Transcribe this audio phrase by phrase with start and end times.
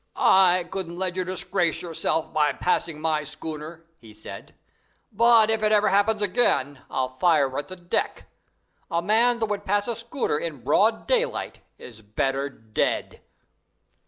[0.15, 4.55] "I couldn't let you disgrace yourselves by passing my schooner," he said;
[5.11, 8.27] "but if it ever happens again I'll fire at the deck.
[8.89, 13.21] A man that would pass a schooner in broad daylight is better dead."